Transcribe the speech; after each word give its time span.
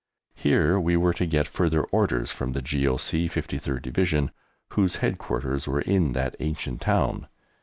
Here 0.33 0.79
we 0.79 0.97
were 0.97 1.13
to 1.13 1.27
get 1.27 1.45
further 1.47 1.83
orders 1.83 2.31
from 2.31 2.53
the 2.53 2.61
G.O.C. 2.63 3.29
53rd 3.29 3.83
Division, 3.83 4.31
whose 4.69 4.95
headquarters 4.95 5.67
were 5.67 5.81
in 5.81 6.13
that 6.13 6.35
ancient 6.39 6.81
town. 6.81 7.27